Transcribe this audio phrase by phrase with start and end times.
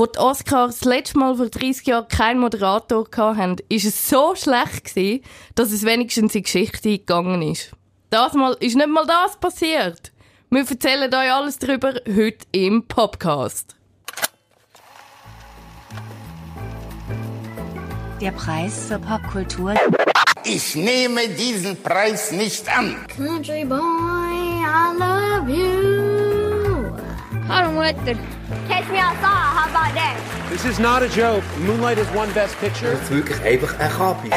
[0.00, 4.34] Wo die Oscars das letzte Mal vor 30 Jahren keinen Moderator hatten, ist es so
[4.34, 5.22] schlecht gewesen,
[5.56, 7.72] dass es wenigstens in die Geschichte gegangen ist.
[8.08, 10.10] Das Mal ist nicht mal das passiert.
[10.48, 13.76] Wir erzählen euch alles darüber heute im Podcast.
[18.22, 19.74] Der Preis für Popkultur.
[20.44, 22.96] Ich nehme diesen Preis nicht an.
[23.14, 26.09] Country boy, I love you.
[27.50, 28.14] Hallo Mutter.
[28.68, 30.16] Catch me outside, how about that?
[30.50, 31.42] This is not a joke.
[31.58, 32.92] Moonlight has won Best Picture.
[32.92, 34.30] Das ist wirklich einfach ein Kapi.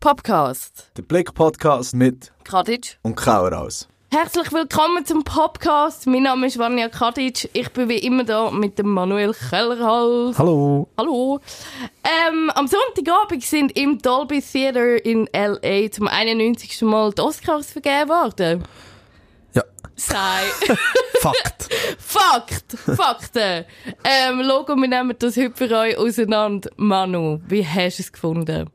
[0.00, 0.90] Podcast.
[0.96, 2.98] Der Blick-Podcast mit Kadic.
[3.02, 3.88] und Kaueraus.
[4.12, 6.06] Herzlich willkommen zum Podcast.
[6.06, 7.50] Mein Name ist Vanja Kadic.
[7.52, 10.38] Ich bin wie immer da mit dem Manuel Kellerhals.
[10.38, 10.88] Hallo.
[10.96, 11.40] Hallo.
[12.04, 15.90] Ähm, am Sonntagabend sind im Dolby Theater in L.A.
[15.90, 16.82] zum 91.
[16.82, 18.64] Mal die Oscars vergeben worden.
[19.98, 20.44] Sei.
[21.20, 21.68] Fakt.
[21.98, 22.72] Fakt.
[22.96, 23.64] Fakten.
[24.04, 26.70] Ähm, Logo, wir nehmen das heute für euch auseinander.
[26.76, 28.70] Manu, wie hast du es gefunden?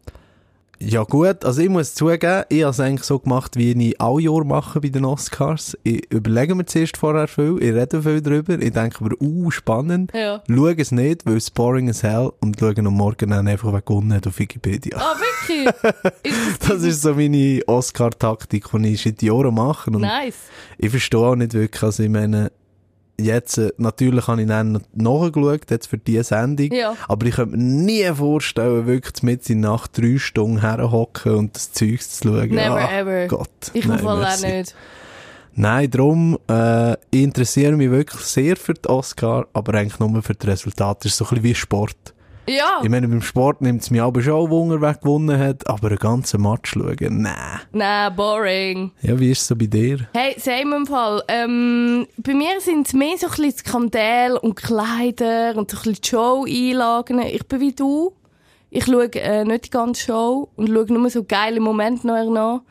[0.80, 4.22] Ja gut, also ich muss zugeben, ich habe es eigentlich so gemacht, wie ich alle
[4.22, 5.78] Jahre mache bei den Oscars.
[5.84, 10.12] Ich überlege mir zuerst vorher viel, ich rede viel darüber, ich denke aber, uh, spannend.
[10.14, 10.44] Ja.
[10.48, 13.82] Schaue es nicht, weil es boring as hell und schaue am Morgen dann einfach, wer
[13.82, 14.98] gewonnen hat auf Wikipedia.
[14.98, 15.74] Ah, wirklich?
[16.24, 19.90] ist das Das ist so meine Oscar-Taktik, die ich seit Jahren mache.
[19.90, 20.36] Und nice?
[20.78, 22.52] ich verstehe auch nicht wirklich, also ich meine,
[23.20, 26.96] jetzt, äh, natürlich habe ich dann nachgeschaut, jetzt für diese Sendung, Ja.
[27.08, 31.72] aber ich könnte mir nie vorstellen, wirklich mit in nach drei Stunden herhocken und das
[31.72, 32.50] Zeug zu schauen.
[32.50, 33.28] Never Ah, ever.
[33.28, 33.50] Gott.
[33.74, 34.76] Ich Fall auch nicht.
[35.56, 40.34] Nein, darum, äh, ich interessiere mich wirklich sehr für die Oscar, aber eigentlich nur für
[40.34, 41.02] die Resultate.
[41.04, 42.14] Das ist so ein bisschen wie Sport.
[42.48, 42.82] Ja.
[42.84, 45.98] Ich meine, beim Sport nimmt es mich aber schon Wunder, wer gewonnen hat, aber einen
[45.98, 47.62] ganzen Match schauen, nein.
[47.72, 48.92] Nein, boring.
[49.02, 50.08] Ja, wie ist es so bei dir?
[50.14, 51.24] Hey, same im Fall.
[51.28, 55.84] Ähm, bei mir sind es mehr so ein bisschen Skandal und Kleider und so ein
[55.84, 57.20] bisschen Show-Einlagen.
[57.20, 58.14] Ich bin wie du.
[58.70, 62.62] Ich schaue äh, nicht die ganze Show und schaue nur so geile Momente nachher nach.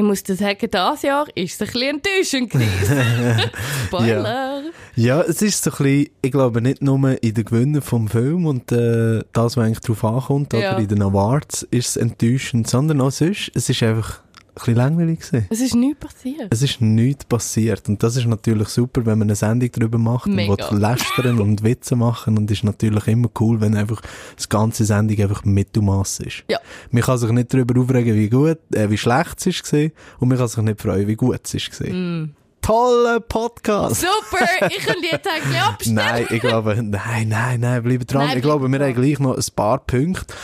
[0.00, 3.50] Ich muss dir sagen, dieses Jahr ist es ein bisschen enttäuschend gewesen.
[3.86, 4.62] Spoiler.
[4.96, 8.46] Ja, es ist so ein bisschen, ich glaube nicht nur in den Gewinnen vom Film
[8.46, 10.70] und äh, das, was eigentlich darauf ankommt, Ja.
[10.72, 14.74] oder in den Awards, ist es enttäuschend, sondern auch sonst, es ist einfach ein bisschen
[14.74, 15.46] langweilig gewesen.
[15.50, 16.48] Es ist nichts passiert.
[16.50, 20.26] Es ist nichts passiert und das ist natürlich super, wenn man eine Sendung darüber macht
[20.26, 20.52] Mega.
[20.52, 24.00] und lästern und Witze machen und ist natürlich immer cool, wenn einfach
[24.36, 26.44] das ganze Sendung einfach Mittelmaß ist.
[26.48, 26.58] Ja.
[26.90, 30.28] Man kann sich nicht darüber aufregen, wie gut, äh, wie schlecht es ist gewesen, und
[30.28, 32.22] man kann sich nicht freuen, wie gut es ist gewesen.
[32.22, 32.34] Mm.
[32.62, 34.02] Toller Podcast!
[34.02, 35.94] Super, ich könnte jetzt eigentlich abstellen.
[35.96, 38.26] Nein, ich glaube, nein, nein, nein, bleiben dran.
[38.26, 40.34] Nein, ich glaube, wir haben gleich noch ein paar Punkte.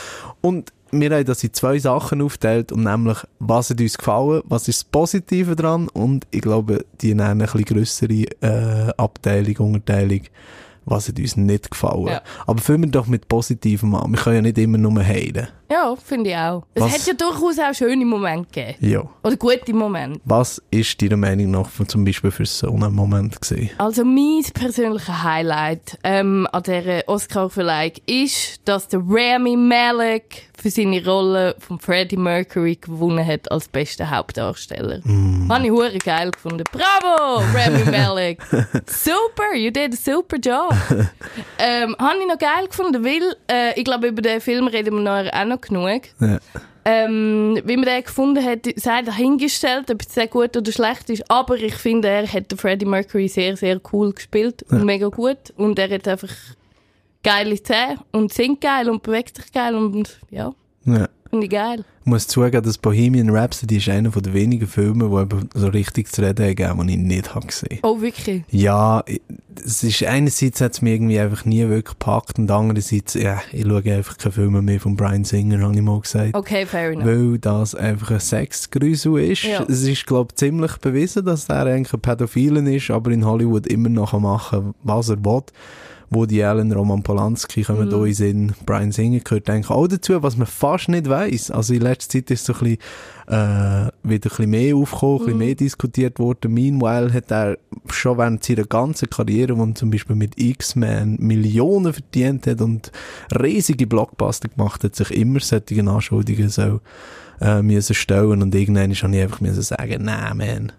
[0.41, 4.67] Und wir haben das in zwei Sachen aufgeteilt, und nämlich, was hat uns gefallen, was
[4.67, 10.21] ist das Positive dran, und ich glaube, die nennen eine bisschen grössere äh, Abteilung, Unterteilung,
[10.87, 12.07] was hat uns nicht gefallen.
[12.07, 12.21] Ja.
[12.45, 14.11] Aber fangen wir doch mit Positivem an.
[14.11, 15.49] Wir können ja nicht immer nur heilen.
[15.69, 16.63] Ja, finde ich auch.
[16.73, 18.77] Es hat ja durchaus auch schöne Momente gegeben.
[18.89, 19.03] Ja.
[19.21, 20.21] Oder gute Momente.
[20.23, 23.69] Was ist deiner Meinung nach zum Beispiel für so einen Moment gewesen?
[23.77, 31.05] Also mein persönlicher Highlight ähm, an dieser Oscar-Verleihung ist, dass der Rami Malek für seine
[31.05, 34.99] Rolle von Freddie Mercury gewonnen hat als bester Hauptdarsteller.
[35.05, 35.49] Mm.
[35.49, 36.63] Habe ich hure geil gefunden.
[36.69, 38.41] Bravo, Rami Malek.
[38.85, 40.75] super, you did a super job.
[41.59, 45.01] ähm, habe ich noch geil gefunden, weil äh, ich glaube, über den Film reden wir
[45.01, 46.01] nachher auch noch genug.
[46.19, 46.39] Ja.
[46.83, 51.31] Ähm, wie man den gefunden hat, sei dahingestellt, ob es sehr gut oder schlecht ist.
[51.31, 55.53] Aber ich finde, er hat Freddie Mercury sehr, sehr cool gespielt und mega gut.
[55.55, 56.29] Und er hat einfach
[57.23, 60.53] geile Zähne und singt geil und bewegt sich geil und ja,
[60.85, 61.07] Ja.
[61.29, 61.83] finde ich geil.
[62.01, 66.09] Ich muss zugeben, dass Bohemian Rhapsody ist einer der wenigen Filme, die eben so richtig
[66.09, 68.43] zu reden haben, die ich nicht habe gesehen Oh, wirklich?
[68.49, 69.03] Ja,
[69.61, 73.63] es ist einerseits hat es mich irgendwie einfach nie wirklich gepackt und andererseits, ja, ich
[73.63, 76.33] schaue einfach keine Filme mehr von Brian Singer, habe ich mal gesagt.
[76.33, 77.05] Okay, fair enough.
[77.05, 79.43] Weil das einfach ein Sexgrüsel ist.
[79.43, 79.63] Ja.
[79.67, 83.67] Es ist, glaube ich, ziemlich bewiesen, dass er eigentlich ein Pädophilen ist, aber in Hollywood
[83.67, 85.43] immer noch kann machen was er will.
[86.09, 87.89] Woody Allen, Roman Polanski kommen Mhm.
[87.89, 88.53] da in Sinn.
[88.65, 91.51] Brian Singer gehört eigentlich auch dazu, was man fast nicht weiss.
[91.51, 92.77] Also in letzter Zeit ist so ein bisschen,
[93.27, 95.25] äh, wieder ein bisschen mehr aufgekommen, ein Mhm.
[95.25, 96.53] bisschen mehr diskutiert worden.
[96.53, 97.57] Meanwhile hat er
[97.89, 102.91] schon während seiner ganzen Karriere, wo er zum Beispiel mit X-Men Millionen verdient hat und
[103.37, 106.79] riesige Blockbuster gemacht hat, sich immer solche Anschuldigungen so,
[107.41, 110.71] äh, müssen stellen und irgendwann habe ich einfach müssen sagen, nein, man.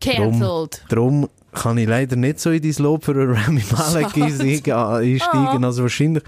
[0.00, 0.84] Cancelled.
[0.88, 5.64] Darum kann ich leider nicht so in dein Lob für Rami Malek einsteigen, einsteigen.
[5.64, 6.22] Also wahrscheinlich,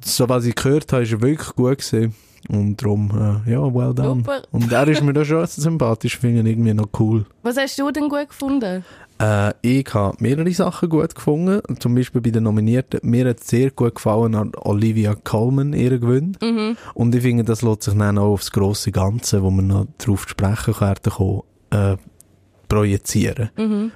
[0.00, 2.14] so was ich gehört habe, ist er wirklich gut gewesen.
[2.48, 3.10] Und darum,
[3.46, 4.20] äh, ja, well done.
[4.20, 4.42] Super.
[4.52, 7.26] Und er ist mir da schon sympathisch, finde ich irgendwie noch cool.
[7.42, 8.84] Was hast du denn gut gefunden?
[9.18, 11.60] Äh, ich habe mehrere Sachen gut gefunden.
[11.80, 13.00] Zum Beispiel bei den Nominierten.
[13.02, 16.36] Mir hat sehr gut gefallen an Olivia Colman, ihre Gewinn.
[16.94, 20.24] Und ich finde, das lässt sich dann auch aufs grosse Ganze, wo man noch drauf
[20.24, 21.96] zu sprechen werden kommen, äh,
[22.68, 23.50] projizieren.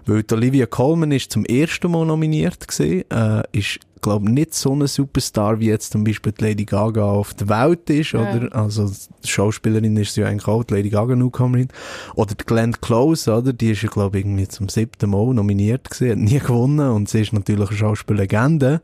[0.07, 4.75] Weil die Olivia Colman ist zum ersten Mal nominiert gewesen, äh, ist glaube nicht so
[4.75, 8.55] ein Superstar wie jetzt zum Beispiel die Lady Gaga auf der Welt ist, oder?
[8.55, 8.91] Also,
[9.23, 11.69] die Schauspielerin ist sie ja eigentlich auch, die Lady Gaga Newcomerin.
[12.15, 13.53] Oder die Glenn Close, oder?
[13.53, 17.21] Die ist ja, glaube irgendwie zum siebten Mal nominiert gewesen, hat nie gewonnen und sie
[17.21, 18.81] ist natürlich eine Schauspiellegende.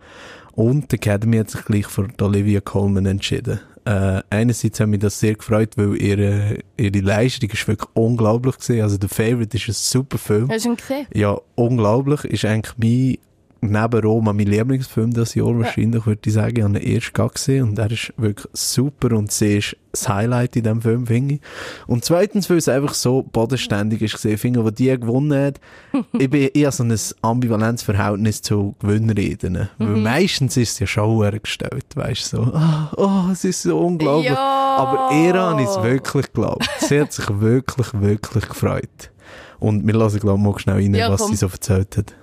[0.53, 3.61] Und die Academy hat sich gleich für Olivia Colman entschieden.
[3.87, 8.83] Äh, einerseits hat mich das sehr gefreut, weil ihre, ihre Leistung ist wirklich unglaublich gewesen.
[8.83, 10.51] Also, The Favorite ist ein super Film.
[10.51, 11.07] Hast du ihn gesehen?
[11.15, 12.25] Ja, unglaublich.
[12.25, 13.19] Ist eigentlich mein,
[13.61, 16.57] neben Roma, mein Lieblingsfilm das Jahr wahrscheinlich, würde ich sagen.
[16.57, 20.57] Ich habe ihn erst gesehen und er ist wirklich super und sie ist das Highlight
[20.57, 21.41] in diesem Film, finde ich.
[21.87, 25.61] Und zweitens, weil es einfach so bodenständig ist gesehen, finde ich, wo die gewonnen hat,
[26.19, 29.69] ich bin eher so ein ambivalentes Verhältnis zu Gewinnreden.
[29.79, 33.79] Weil meistens ist es ja schon hergestellt, weißt du, so, ah, oh, es ist so
[33.79, 34.31] unglaublich.
[34.33, 34.77] Ja.
[34.77, 36.69] Aber habe ich es wirklich geglaubt.
[36.81, 39.11] Sie hat sich wirklich, wirklich gefreut.
[39.59, 42.15] Und wir lassen, glaube ich, mal schnell rein, Ja, was sie so erzählt hat.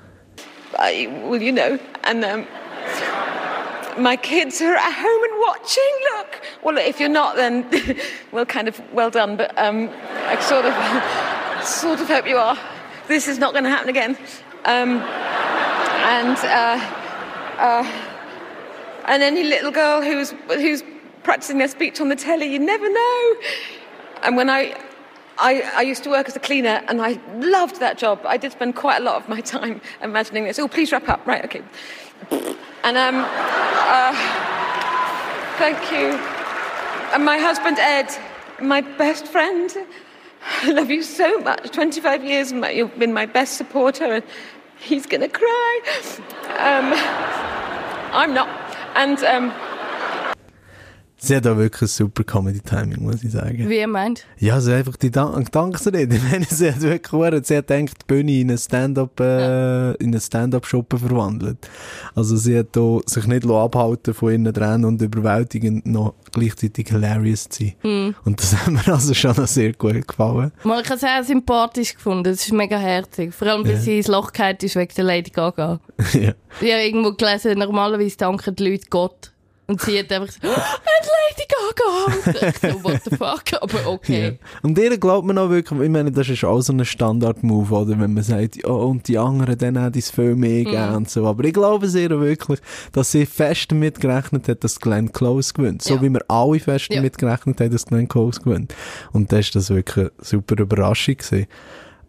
[0.78, 2.48] I, well, you know, and um,
[3.98, 5.92] my kids are at home and watching.
[6.16, 7.68] Look, well, if you're not, then
[8.32, 9.36] well, kind of well done.
[9.36, 12.58] But um, I sort of, sort of hope you are.
[13.08, 14.18] This is not going to happen again.
[14.66, 17.04] Um, and uh,
[17.60, 17.84] uh,
[19.06, 20.84] and any little girl who's who's
[21.24, 23.36] practicing their speech on the telly, you never know.
[24.24, 24.80] And when I
[25.38, 28.22] I, I used to work as a cleaner and I loved that job.
[28.26, 30.60] I did spend quite a lot of my time imagining this.
[30.60, 31.26] Oh, please wrap up.
[31.26, 31.64] Right, okay.
[32.84, 34.14] And um, uh,
[35.58, 36.18] thank you.
[37.14, 38.10] And my husband Ed,
[38.62, 39.72] my best friend.
[40.62, 41.72] I love you so much.
[41.72, 44.24] 25 years, you've been my best supporter, and
[44.78, 45.82] he's gonna cry.
[46.50, 46.92] Um,
[48.14, 48.50] I'm not.
[48.96, 49.54] And um,
[51.26, 53.70] Sie hat auch wirklich ein super Comedy-Timing, muss ich sagen.
[53.70, 54.26] Wie ihr meint?
[54.40, 56.16] Ja, also einfach die Dank Dankesrede.
[56.24, 59.92] Ich meine, sie hat wirklich verdammt- sie hat eigentlich die Bühne in eine Stand-up, äh,
[59.96, 61.58] in eine Stand-up-Schuppe verwandelt.
[62.14, 67.48] Also sie hat da sich nicht abhalten von innen dran und überwältigend noch gleichzeitig hilarious
[67.48, 68.16] zu sein.
[68.26, 70.52] Und das hat mir also schon noch sehr gut gefallen.
[70.64, 72.30] Mal, ich habe es sehr sympathisch gefunden.
[72.34, 73.34] Es ist mega herzig.
[73.34, 73.80] Vor allem, weil Ja.
[73.80, 75.80] sie ins Loch gefallen ist wegen der Lady Gaga.
[76.14, 76.34] ja.
[76.62, 79.33] Ich habe irgendwo gelesen, normalerweise danken die Leute Gott.
[79.66, 80.82] Und sie hat einfach so, «Hat
[81.30, 83.62] Lady Gaga!» Und ich so, what the fuck?
[83.62, 84.38] Aber okay.
[84.62, 87.98] Und ihr glaubt man auch wirklich, ich meine, das ist auch so ein Standard-Move, oder?
[88.00, 91.26] Wenn man sagt, ja, und die anderen, dann hat es viel mehr gegeben und so.
[91.26, 92.60] Aber ich glaube sehr wirklich,
[92.92, 95.82] dass sie fest damit gerechnet hat, dass Glenn Close gewinnt.
[95.82, 96.02] So Ja.
[96.02, 96.98] wie wir alle fest Ja.
[96.98, 98.74] damit gerechnet haben, dass Glenn Close gewinnt.
[99.14, 101.48] Und das ist das wirklich eine super Überraschung gewesen.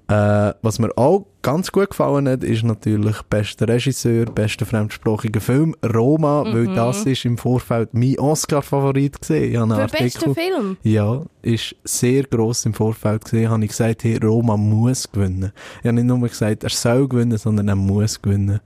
[0.06, 5.74] Äh, was mir auch ganz gut gefallen hat, ist natürlich bester Regisseur, bester fremdsprachiger Film,
[5.82, 9.68] Roma, weil das ist im Vorfeld mein Oscar-Favorit gesehen.
[9.68, 9.74] Mhm.
[9.74, 10.76] Für Artikel- Film?
[10.82, 13.48] ja, ist sehr gross im Vorfeld gesehen.
[13.50, 15.52] Habe ich gesagt, hey, Roma muss gewinnen.
[15.80, 18.60] Ich habe nicht nur gesagt, er soll gewinnen, sondern er muss gewinnen.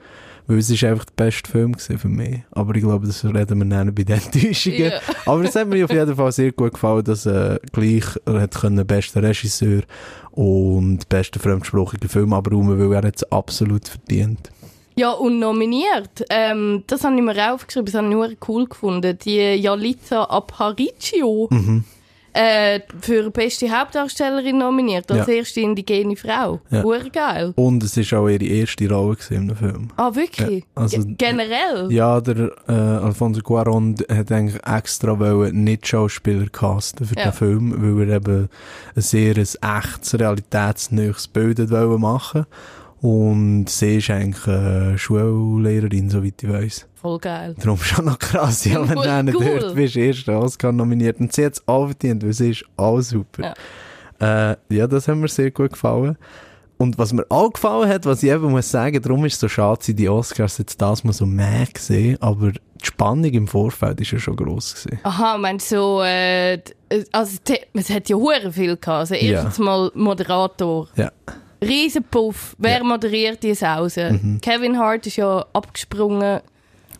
[0.49, 2.41] Weil es ist einfach der beste Film für mich.
[2.53, 4.91] Aber ich glaube, das reden wir dann bei den Enttäuschungen.
[4.91, 5.01] Ja.
[5.27, 8.55] Aber es hat mir auf jeden Fall sehr gut gefallen, dass er gleich er hat
[8.55, 9.83] können bester Regisseur
[10.33, 14.51] und bester fremdsprachiger Film abräumen, weil er es absolut verdient.
[14.97, 16.25] Ja, und nominiert.
[16.31, 19.17] Ähm, das habe ich mir auch aufgeschrieben, das habe ich nur cool gefunden.
[19.25, 21.85] Die Yalitza Aparicio Mhm.
[22.39, 25.33] Äh, für beste Hauptdarstellerin nominiert, als Ja.
[25.35, 26.61] erste indigene Frau.
[26.71, 26.85] Ja.
[26.85, 27.53] Urgeil.
[27.57, 29.89] Und es ist auch ihre erste Rolle im Film.
[29.97, 30.65] Ah, wirklich?
[30.77, 31.91] Ja, also- Ge- Generell?
[31.91, 37.25] Ja, der äh, Alfonso Cuarón hat eigentlich extra wollen nicht Schauspieler casten für Ja.
[37.25, 38.49] den Film, weil er eben
[38.95, 42.47] ein sehr ein echtes, realitätsnähes Bild machen
[43.01, 46.87] Und sie ist eigentlich äh, Schullehrerin, soweit ich weiss.
[46.95, 47.55] Voll geil.
[47.59, 49.59] Darum schon noch krass, ja, wenn Cool, du cool.
[49.61, 51.21] dort bist, erst Oscar nominiert.
[51.21, 53.55] Und sie hat es auch verdient, weil sie ist auch super.
[54.21, 54.51] Ja.
[54.51, 56.17] Äh, ja, das hat mir sehr gut gefallen.
[56.77, 59.49] Und was mir auch gefallen hat, was ich eben muss sagen, darum ist es so
[59.49, 64.13] schade, die Oscars jetzt das mal so mehr gesehen, aber die Spannung im Vorfeld ist
[64.13, 65.01] ja schon gross gewesen.
[65.03, 67.37] Aha, meinst du so, äh, d- also
[67.75, 68.89] es hat ja hure viel gehabt.
[68.89, 69.21] Also Ja.
[69.43, 70.87] erstens mal Moderator.
[70.95, 71.11] Ja.
[71.63, 72.55] Riesenpuff.
[72.59, 72.83] Wer Ja.
[72.83, 72.89] Mhm.
[72.89, 74.19] moderiert die Sause?
[74.43, 76.41] Kevin Hart ist ja abgesprungen.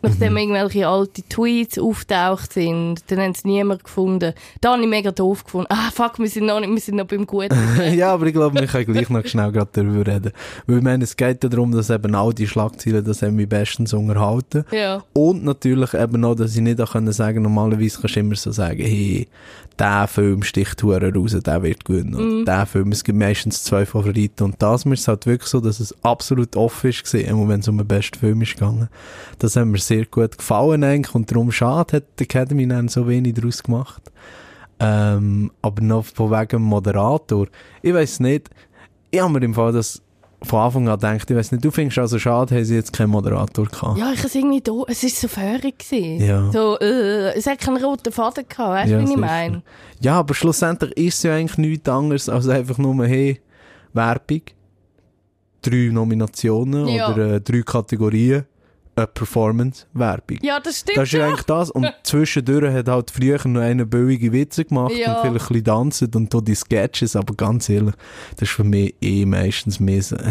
[0.01, 4.33] Nachdem irgendwelche alte Tweets auftaucht sind, dann haben sie niemand gefunden.
[4.61, 5.67] Da habe ich mega doof gefunden.
[5.69, 7.53] Ah, fuck, wir sind noch, nicht, wir sind noch beim Guten.
[7.97, 10.31] ja, aber ich glaube, wir können gleich noch schnell gerade darüber reden.
[10.67, 13.49] Weil ich meine, es geht ja darum, dass eben all die Schlagzeilen, das haben mich
[13.49, 14.63] bestens unterhalten.
[14.71, 15.03] ja.
[15.11, 18.53] Und natürlich eben noch, dass ich nicht auch können sagen normalerweise kannst du immer so
[18.53, 19.27] sagen, hey,
[19.79, 22.15] der Film sticht hure raus, der wird gewinnen.
[22.15, 24.43] Oder der Film, es gibt meistens zwei Favoriten.
[24.43, 27.77] Und das ist halt wirklich so, dass es absolut offen ist gewesen, wenn es um
[27.77, 28.89] den besten Film ist gegangen.
[29.39, 33.07] Das hat mir sehr gut gefallen eigentlich und darum schade hat die Academy dann so
[33.07, 34.11] wenig daraus gemacht.
[34.79, 37.47] Ähm, aber noch von wegen Moderator.
[37.81, 38.49] Ich weiß nicht,
[39.11, 40.01] ich habe mir im Fall das
[40.41, 43.09] von Anfang an gedacht, ich weiß nicht, du findest also schade, haben sie jetzt keinen
[43.09, 43.97] Moderator gehabt.
[43.97, 45.27] Ja, ich es irgendwie da, es ist so
[45.77, 46.25] gewesen.
[46.25, 46.49] Ja.
[46.51, 49.63] So, äh, es hat keinen roten Faden gehabt, weißt du, Ja, wie ich meine?
[49.99, 53.41] Ja, aber schlussendlich ist es ja eigentlich nichts anderes als einfach nur, hey,
[53.93, 54.41] Werbung,
[55.61, 57.11] drei Nominationen Ja.
[57.13, 58.45] oder äh, drei Kategorien,
[58.99, 60.37] eine Performance, Werbung.
[60.41, 61.71] Ja, das stimmt Das ist ja eigentlich das.
[61.71, 65.15] Und zwischendurch hat halt früher noch einer billige Witze gemacht Ja.
[65.15, 67.93] und vielleicht ein bisschen tanzen und da die Sketches, aber ganz ehrlich,
[68.37, 70.21] das ist für mich eh meistens mehr so, äh,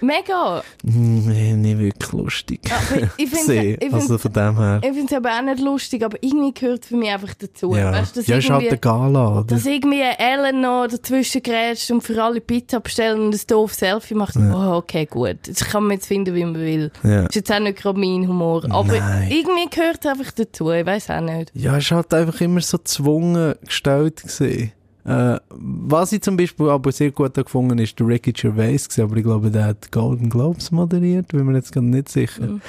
[0.00, 0.62] Mega.
[0.82, 2.60] nee, nicht wirklich lustig.
[2.70, 4.80] Aber ich finde also von dem her.
[4.82, 7.74] ich finde es aber auch nicht lustig, aber irgendwie gehört für mich einfach dazu.
[7.74, 9.44] Ja, Weißt, du, dass ja ist halt eine Gala, oder?
[9.44, 14.14] dass irgendwie Ellen noch dazwischen grätscht und für alle Pizza bestellen und ein doofes Selfie
[14.14, 14.36] macht.
[14.36, 15.36] Oh, okay, gut.
[15.46, 16.90] Das kann man jetzt finden, wie man will.
[17.02, 17.24] Ja.
[17.26, 18.64] ist jetzt auch nicht gerade mein Humor.
[18.70, 19.30] Aber Nein.
[19.30, 20.70] irgendwie gehört es einfach dazu.
[20.70, 21.52] Ich weiß auch nicht.
[21.54, 24.72] Ja, es ist halt einfach immer so gezwungen gestellt gewesen.
[25.04, 29.02] Äh, was ich zum Beispiel aber sehr gut habe gefunden ist der Ricky Gervais gewesen,
[29.02, 32.60] aber ich glaube, der hat Golden Globes moderiert, bin mir jetzt gerade nicht sicher.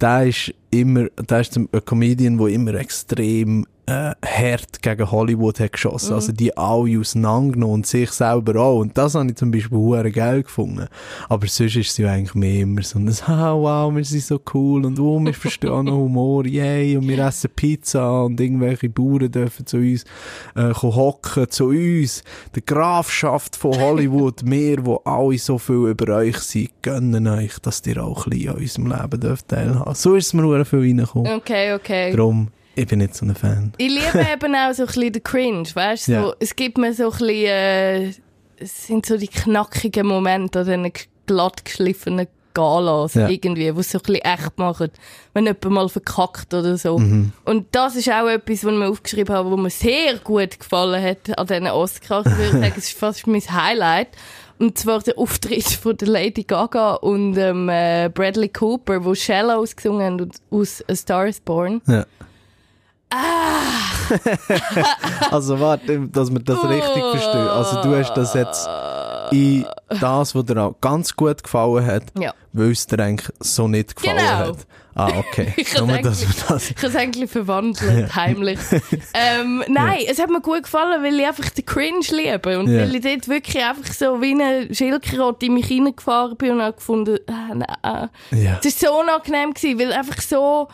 [0.00, 5.72] Der ist immer, der ist ein Comedian, der immer extrem äh, hart gegen Hollywood hat
[5.72, 6.14] geschossen.
[6.14, 8.78] Also die alle auseinandergenommen und sich selber auch.
[8.78, 10.86] Und das habe ich zum Beispiel hure geil gefunden.
[11.28, 14.40] Aber sonst ist sie ja eigentlich mehr immer so ein «Ah, wow, wir sind so
[14.54, 19.30] cool und oh, wir verstehen noch Humor, yay, und wir essen Pizza und irgendwelche Bauern
[19.30, 20.04] dürfen zu uns
[20.54, 22.22] äh, hocken, zu uns.
[22.54, 27.84] Die Grafschaft von Hollywood, wir, wo alle so viel über euch sind, gönnen euch, dass
[27.86, 29.94] ihr auch ein bisschen an unserem Leben dürft teilhaben.
[29.94, 31.32] So ist es mir hure viel reingekommen.
[31.34, 32.12] Okay, okay.
[32.12, 33.72] Darum, ich bin nicht so ein Fan.
[33.78, 36.12] Ich liebe eben auch so ein bisschen den Cringe, weißt du?
[36.12, 36.32] So, Ja.
[36.38, 38.08] Es gibt mir so ein bisschen, äh,
[38.58, 40.92] es sind so die knackigen Momente an diesen
[41.26, 43.28] glatt geschliffenen Galas Ja.
[43.28, 44.90] irgendwie, wo es so ein bisschen echt machen,
[45.34, 46.98] wenn jemand mal verkackt oder so.
[46.98, 47.32] Mhm.
[47.44, 51.00] Und das ist auch etwas, was ich mir aufgeschrieben habe, was mir sehr gut gefallen
[51.02, 52.26] hat an diesen Oscars.
[52.26, 54.08] Ich würde sagen, es ist fast mein Highlight.
[54.60, 59.74] Und zwar der Auftritt von der Lady Gaga und ähm, äh, Bradley Cooper, wo Shallows
[59.74, 61.80] gesungen haben und aus A Star is Born.
[61.86, 62.04] Ja.
[63.10, 63.30] Ah!
[65.30, 67.48] Also warte, dass wir das richtig verstehen.
[67.48, 68.68] Also du hast das jetzt
[69.32, 69.66] in
[70.00, 72.34] das, was dir auch ganz gut gefallen hat, Ja.
[72.52, 74.30] weil es dir eigentlich so nicht gefallen Genau.
[74.48, 74.56] hat.
[74.94, 75.54] Ah, okay.
[75.56, 78.58] Ich habe es eigentlich verwandelt, heimlich.
[79.14, 82.58] ähm, nein, es hat mir gut gefallen, weil ich einfach den Cringe liebe.
[82.58, 82.80] Und Ja.
[82.80, 86.74] weil ich dort wirklich einfach so wie eine Schildkröte in mich reingefahren bin und habe
[86.74, 88.08] gefunden, ah, nein.
[88.32, 88.58] Ja.
[88.62, 90.68] Es war so unangenehm, gewesen, weil einfach so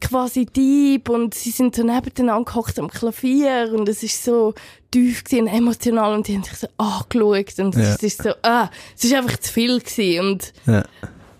[0.00, 4.54] quasi deep und sie sind so nebeneinander gehockt am Klavier und es ist so
[4.90, 7.94] tief gewesen und emotional und die haben sich so angeschaut und Ja.
[7.94, 10.82] es ist so, ah, es ist einfach zu viel gewesen und, Ja.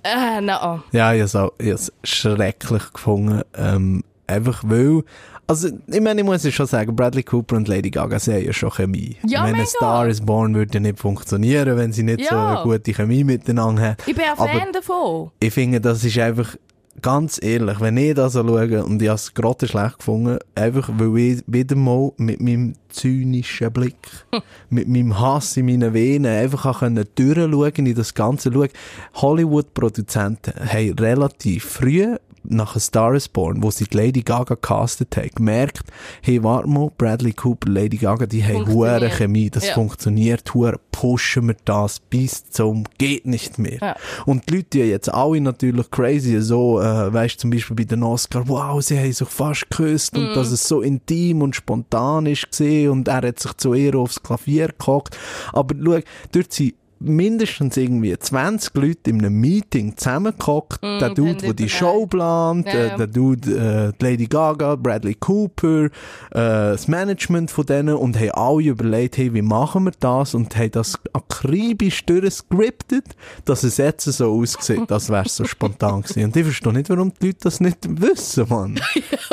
[0.05, 0.83] ah, nein.
[0.93, 3.43] Ja, ich habe es auch schrecklich gefunden.
[3.57, 5.03] Ähm, einfach weil...
[5.49, 8.45] Also, ich meine, ich muss ja schon sagen, Bradley Cooper und Lady Gaga, sie haben
[8.47, 9.15] ja schon Chemie.
[9.25, 9.67] Ja, ich meine, mega.
[9.67, 12.55] Star is Born würde ja nicht funktionieren, wenn sie nicht so Ja.
[12.55, 13.97] eine gute Chemie miteinander haben.
[14.07, 15.31] Ich bin Aber- Fan davon.
[15.39, 16.57] ich finde, das ist einfach
[17.03, 20.91] ganz ehrlich, wenn ich das so schaue und ich habe es gerade schlecht gefunden, einfach
[20.97, 23.97] weil ich wieder mal mit meinem zynischen Blick,
[24.71, 28.69] mit meinem Hass in meinen Venen einfach auch können durchschauen in das Ganze schauen.
[29.15, 32.17] Hollywood-Produzenten haben relativ früh
[32.49, 35.81] nach A Star is Born, wo sie die Lady Gaga castet haben, gemerkt,
[36.23, 39.75] hey, warte mal, Bradley Cooper, Lady Gaga, die haben hohe Chemie, das Ja.
[39.75, 43.79] funktioniert, hure pushen wir das bis zum geht nicht mehr.
[43.81, 43.97] Ja.
[44.25, 48.03] Und die Leute die jetzt alle natürlich crazy, so, äh, weißt zum Beispiel bei den
[48.03, 52.50] Oscar, wow, sie haben sich fast geküsst und dass es so intim und spontan ist
[52.50, 55.16] gesehen und er hat sich zu ihr aufs Klavier gehockt.
[55.52, 56.00] Aber schau,
[56.33, 60.83] dort sind mindestens irgendwie 20 Leute in einem Meeting zusammengehockt.
[60.83, 61.69] der und Dude, der die.
[61.69, 62.97] Show plant, Ja, äh, ja.
[62.97, 65.91] der Dude, äh, Lady Gaga, Bradley Cooper, äh,
[66.31, 70.35] das Management von denen und haben alle überlegt, hey, wie machen wir das?
[70.35, 73.05] Und haben das akribisch durchgescriptet,
[73.45, 76.25] dass es jetzt so aussieht, als wäre es so spontan gewesen.
[76.25, 78.81] Und ich verstehe nicht, warum die Leute das nicht wissen, Mann.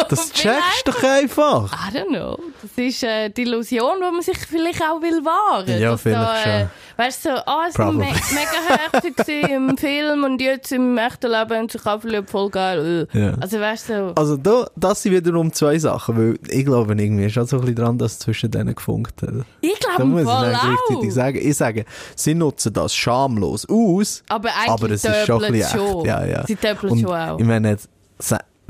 [0.09, 1.71] Das checkst du doch einfach.
[1.89, 2.37] I don't know.
[2.61, 5.79] Das ist äh, die Illusion, die man sich vielleicht auch will wahren.
[5.81, 6.69] Ja, vielleicht da, äh, schon.
[6.97, 11.31] Weißt du, so, ah, es war me mega gewesen im Film und jetzt im echten
[11.31, 13.07] Leben haben sich verliebt, voll geil.
[13.13, 13.19] äh.
[13.19, 13.33] Ja.
[13.39, 17.25] Also weißt du, so, Also da, das sind wiederum zwei Sachen, weil ich glaube irgendwie
[17.25, 19.33] ist auch so ein bisschen dran, dass es zwischen denen gefunkt hat.
[19.61, 21.11] ich glaube voll auch.
[21.11, 21.39] sagen.
[21.41, 21.85] Ich sage,
[22.15, 25.97] sie nutzen das schamlos aus, Aber eigentlich aber es ist schon ein bisschen schon.
[25.99, 26.05] echt.
[26.07, 26.47] Ja, ja.
[26.47, 27.39] Sie doppelt Und schon auch.
[27.39, 27.89] ich meine, jetzt,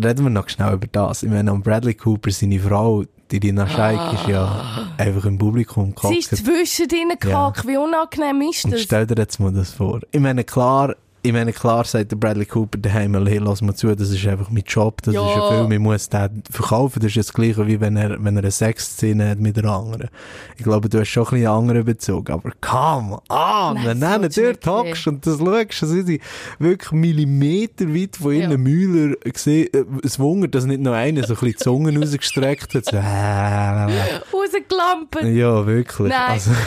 [0.04, 1.24] reden wir noch schnell über das.
[1.24, 3.04] Ich meine, Bradley Cooper, seine Frau,
[3.40, 6.46] die Rina Scheik, ist ja einfach im Publikum Sie ist gehockt.
[6.46, 7.68] zwischen ihnen gehackt.
[7.68, 8.82] Wie unangenehm ist Und das?
[8.82, 10.02] stell dir jetzt mal das vor.
[10.12, 13.96] Ich meine, klar, ich meine, klar sagt der Bradley Cooper daheim, hey, lass mal zu,
[13.96, 15.26] das ist einfach mein Job, das Ja.
[15.26, 18.36] ist ein Film, ich muss den verkaufen, das ist das Gleiche, wie wenn er, wenn
[18.36, 20.10] er eine Sexszene hat mit einer anderen.
[20.58, 24.22] Ich glaube, du hast schon ein bisschen einen anderen Bezug, aber come on, Nein, wenn
[24.24, 26.20] das du dort hockst und das schaust, sind sie
[26.60, 28.58] wirklich Millimeter weit von ihren Ja.
[28.58, 32.76] Mühler gesehen, äh, es wundert, dass nicht noch einer so ein bisschen die Zunge rausgestreckt
[32.76, 35.24] hat, so, Rausgelampert.
[35.24, 36.10] ja, wirklich.
[36.10, 36.32] Nein.
[36.32, 36.52] Also,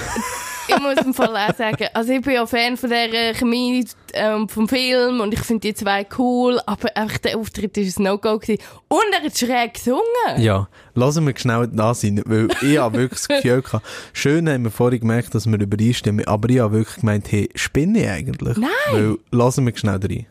[0.68, 4.48] ich muss im Fall auch sagen, also ich bin ja Fan von der Chemie ähm,
[4.48, 8.38] vom Film und ich finde die zwei cool, aber einfach der Auftritt ist ein No-Go
[8.38, 8.62] gewesen.
[8.88, 10.02] Und er hat schräg gesungen.
[10.38, 14.64] Ja, lassen wir schnell da sein, weil ich habe wirklich das Gefühl gehabt, schön haben
[14.64, 18.56] wir vorhin gemerkt, dass wir übereinstimmen, aber ich habe wirklich gemeint, hey, spinne ich eigentlich?
[18.56, 18.70] Nein.
[18.92, 20.26] Weil, lassen wir schnell rein.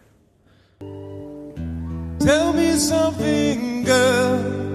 [2.20, 4.75] Tell me something, girl.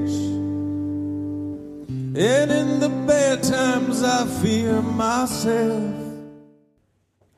[2.13, 5.81] And in the bad times, I fear myself.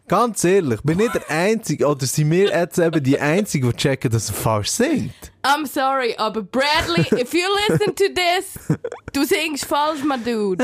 [0.08, 4.10] Ganz ehrlich, bin ich der Einzige, oder sind wir jetzt eben die Einzigen, die checken,
[4.10, 5.14] dass er falsch singt?
[5.44, 8.78] I'm sorry, aber Bradley, if you listen to this,
[9.14, 10.64] du singst falsch, my dude.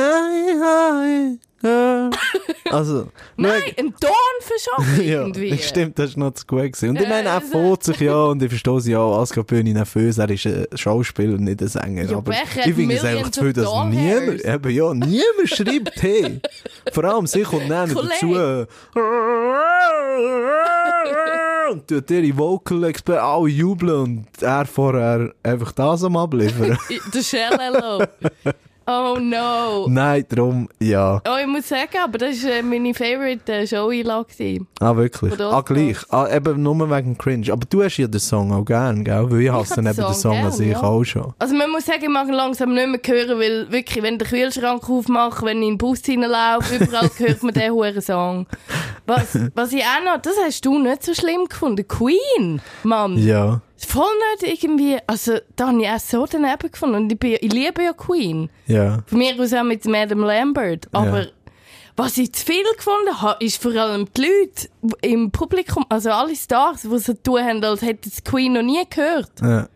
[2.71, 3.93] Also, Nein, ein
[4.41, 5.49] verschoben Ja, irgendwie.
[5.49, 6.89] das stimmt, das ist noch zu gut gewesen.
[6.89, 9.41] Und ich Ja, meine, er also- freut sich ja, und ich verstehe sie ja, Aska
[9.41, 12.03] Bühne nervös, er ist ein Schauspieler, nicht ein Sänger.
[12.05, 16.39] Ja, aber ich finde es einfach zu viel, dass niemand, eben ja, niemand schreibt, hey.
[16.93, 18.65] Vor allem sie kommt dann dazu, äh,
[21.71, 26.77] und tut ihre Vocal Expert alle jubeln und er vorher einfach das am abliefern.
[27.13, 28.05] Der Shellello.
[28.91, 29.85] Oh no.
[29.87, 31.21] Nein, darum, ja.
[31.27, 34.31] Oh, ich muss sagen, aber das war äh, meine favorite äh, Show-Einlage.
[34.31, 34.67] gewesen.
[34.79, 35.39] Ah, wirklich?
[35.39, 35.97] Ah, gleich.
[36.09, 37.53] Ah, eben nur wegen Cringe.
[37.53, 39.29] Aber du hast ja den Song auch gern, gell?
[39.29, 40.81] Weil ich hasse den eben den Song Song an gern, sich ja.
[40.81, 41.35] auch schon.
[41.37, 44.23] Also man muss sagen, ich mag ihn langsam nicht mehr hören, weil wirklich, wenn ich
[44.23, 48.47] den Kühlschrank aufmache, wenn ich in den Bus hineinlaufe, überall hört man diesen hohen Song.
[49.05, 51.87] Was, was ich auch noch, das hast du nicht so schlimm gefunden.
[51.87, 53.19] Queen, Mann.
[53.19, 53.61] Ja.
[53.87, 54.05] Voll
[54.41, 56.95] nicht irgendwie, also da habe ich auch so daneben gefunden.
[56.95, 58.49] Und ich, bin, ich liebe ja Queen.
[58.67, 58.99] Ja.
[59.07, 60.87] Von mir aus auch mit Madame Lambert.
[60.91, 61.27] Aber Ja.
[61.95, 64.69] was ich zu viel gefunden habe, ist vor allem die Leute
[65.01, 68.83] im Publikum, also alle Stars, die so tun haben, als hätten sie Queen noch nie
[68.89, 69.31] gehört.
[69.41, 69.67] ja.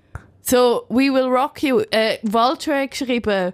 [0.46, 3.54] So, We Will Rock You, äh, hat geschrieben,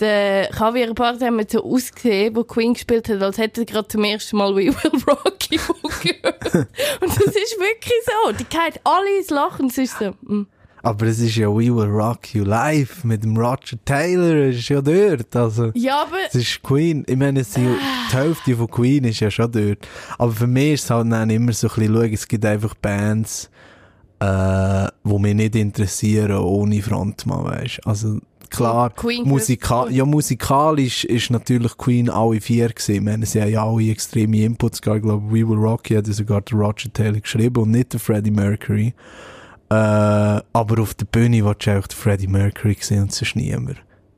[0.00, 3.88] der Javier Bardem hat mir so ausgesehen, wo Queen gespielt hat, als hätte er gerade
[3.88, 5.60] zum ersten Mal We Will Rock You
[6.02, 6.54] gehört.
[7.00, 8.32] Und das ist wirklich so.
[8.32, 9.66] Die geht alle ins Lachen.
[9.66, 10.46] Es ist so, mm.
[10.82, 14.68] Aber es ist ja We Will Rock You Live mit dem Roger Taylor, es ist
[14.68, 15.34] ja dort.
[15.34, 17.04] Also, Ja, aber es ist Queen.
[17.06, 17.76] Ich meine, es sind,
[18.10, 19.88] die Hälfte von Queen ist ja schon dort.
[20.18, 22.74] Aber für mich ist es halt dann immer so ein bisschen, schau, es gibt einfach
[22.74, 23.50] Bands,
[24.20, 31.30] äh, die mich nicht interessieren ohne Frontmann, weißt Also, klar, Queen Musika ja, musikalisch ist
[31.30, 32.94] natürlich Queen alle vier gewesen.
[32.94, 34.98] Ich meine, sie haben ja alle extreme Inputs gehabt.
[34.98, 38.00] Ich glaube, We Will Rock You hat sogar der Roger Taylor geschrieben und nicht der
[38.00, 38.94] Freddie Mercury.
[39.70, 43.76] Äh, aber auf der Bühne war du auch der Freddie Mercury gesehen und sonst niemand.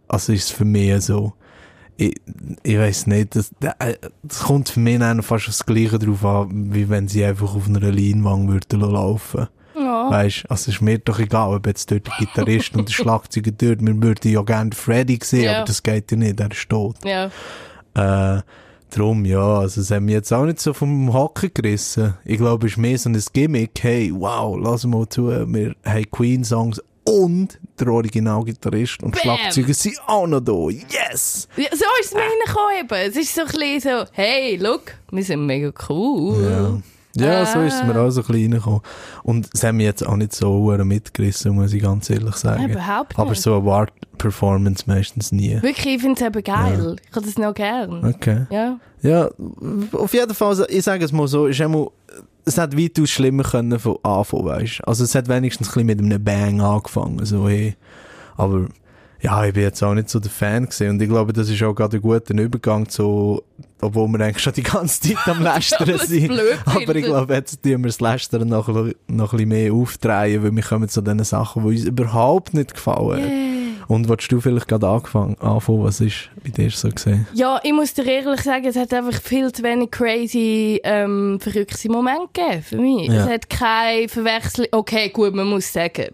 [0.08, 1.32] Also ist es für mich so.
[1.96, 2.14] Ich,
[2.62, 6.88] ich weiß nicht, das, äh, das kommt für mich fast das Gleiche drauf an, wie
[6.88, 9.48] wenn sie einfach auf einer Leinwand würden laufen.
[9.90, 10.10] Ja.
[10.10, 13.50] Weißt, also es ist mir doch egal, ob jetzt dort der Gitarrist und der Schlagzeuger
[13.50, 15.56] dort, wir würden ja gerne Freddy sehen, Ja.
[15.58, 16.96] aber das geht ja nicht, er ist tot.
[17.04, 17.30] ja.
[17.94, 18.42] Äh,
[18.94, 22.14] drum, ja, also es hat mich jetzt auch nicht so vom Haken gerissen.
[22.24, 26.10] Ich glaube, es ist mehr so ein Gimmick, hey, wow, lass mal zu, wir haben
[26.10, 29.20] Queen-Songs und der Originalgitarrist und Bam.
[29.22, 30.52] Schlagzeuger sind auch noch da.
[30.70, 31.48] Yes!
[31.56, 33.10] Ja, so ist es mir reingekommen eben.
[33.10, 36.42] Es ist so ein bisschen so, hey, look, wir sind mega cool.
[36.50, 36.80] Ja,
[37.16, 37.64] so Ah.
[37.64, 38.80] ist es mir auch so ein bisschen reingekommen.
[39.24, 42.62] Und es hat mich jetzt auch nicht so mitgerissen, muss ich ganz ehrlich sagen.
[42.62, 43.42] Ja, überhaupt Aber nicht.
[43.42, 45.60] so Award-Performance meistens nie.
[45.62, 46.96] Wirklich, ich finde es eben geil.
[47.08, 48.04] Ich habe das noch gern.
[48.04, 48.46] Okay.
[48.50, 48.78] Ja.
[49.02, 49.30] Ja,
[49.92, 51.88] auf jeden Fall, ich sage es mal so, ist einmal,
[52.44, 55.98] es hat weitaus schlimmer können von Anfang, weißt Also es hat wenigstens ein bisschen mit
[56.00, 57.76] einem Bang angefangen, so hey.
[58.36, 58.66] Aber,
[59.22, 61.62] ja, ich bin jetzt auch nicht so der Fan gewesen und ich glaube, das ist
[61.62, 63.42] auch gerade ein guter Übergang zu,
[63.80, 66.32] obwohl wir eigentlich schon die ganze Zeit am Lästern sind.
[66.64, 70.56] Aber ich glaube, jetzt tun wir das Lästern noch, noch ein bisschen mehr aufdrehen, weil
[70.56, 73.50] wir kommen zu den Sachen, die uns überhaupt nicht gefallen.
[73.88, 77.26] Und willst du vielleicht gerade angefangen, anfangen, was ist bei dir so gesehen?
[77.34, 81.90] Ja, ich muss dir ehrlich sagen, es hat einfach viel zu wenig crazy, ähm, verrückte
[81.90, 83.08] Momente gegeben für mich.
[83.08, 83.24] Ja.
[83.24, 84.68] Es hat keine Verwechslung.
[84.70, 86.06] Okay, gut, man muss sagen,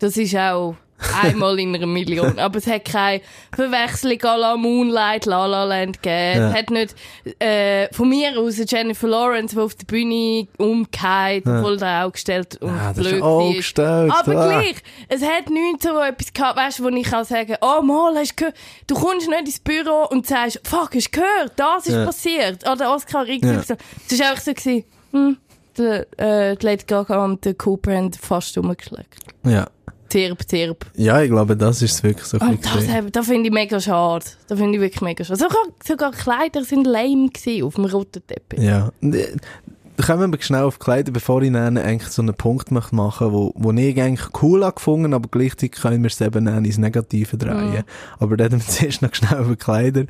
[0.00, 0.74] das ist auch
[1.22, 2.38] einmal in einer Million.
[2.38, 3.20] Aber es hat keine
[3.54, 6.40] Verwechslung à la Moonlight, La La Land gegeben.
[6.40, 6.48] Ja.
[6.50, 6.94] Es hat nicht,
[7.40, 12.56] äh, von mir aus Jennifer Lawrence, die auf der Bühne umgekehrt, voll da auch gestellt
[12.60, 13.78] und Ah, das blöd ist.
[13.78, 14.60] Aber ah.
[14.60, 14.76] gleich,
[15.08, 18.32] es hat nichts so etwas gehabt, weißt du, wo ich kann sagen, oh mal, hast
[18.32, 21.94] du gehört, du kommst nicht ins Büro und sagst, fuck, hast du gehört, das ist
[21.94, 22.04] Ja.
[22.04, 22.68] passiert.
[22.68, 23.40] Oder Oscar XY.
[23.42, 23.60] Ja.
[23.60, 25.36] Es war einfach so, gewesen, hm,
[25.76, 29.06] der, äh, die Lady Gaga und der Cooper haben fast umgeschlagen.
[29.44, 29.66] Ja.
[30.14, 30.86] Zirp, zirp.
[30.94, 34.24] Ja, ich glaube, das ist wirklich so Und das, hab- das finde ich mega schade.
[34.46, 35.40] Das finde ich wirklich mega schade.
[35.40, 38.60] Sogar, sogar Kleider sind lame gewesen auf dem roten Teppich.
[38.60, 38.92] Ja.
[40.06, 43.52] Kommen wir schnell auf Kleider, bevor ich dann eigentlich so einen Punkt möchte machen wo,
[43.56, 47.36] wo ich eigentlich cool habe gefunden, aber gleichzeitig können wir es eben dann ins Negative
[47.36, 47.82] drehen.
[48.20, 50.04] Aber reden wir zuerst noch schnell über Kleider.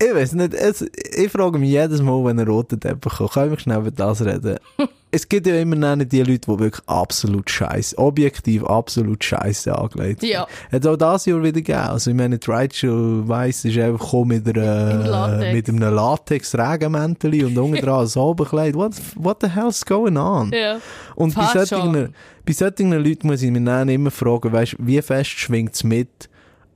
[0.00, 3.50] Ich weiß nicht, es, ich frage mich jedes Mal, wenn ein roter Teppich kommt, können
[3.50, 4.58] wir schnell über das reden?
[5.10, 10.22] es gibt ja immer dann die Leute, die wirklich absolut scheiße, objektiv absolut scheiße angelegt.
[10.22, 10.46] Ja.
[10.70, 11.78] Hat auch das Jahr wieder gegeben.
[11.78, 15.52] Also ich meine, die Rachel Weiss ist einfach mit, einer, Latex.
[15.52, 18.74] mit einem Latex-Regenmäntel und unten dran ein Oberkleid.
[18.74, 20.52] What, what the hell's going on?
[20.52, 20.78] Ja.
[21.16, 22.14] Und bei Fast solchen, schon.
[22.44, 26.28] bei solchen Leuten muss ich mich dann immer fragen, weißt, wie fest schwingt es mit,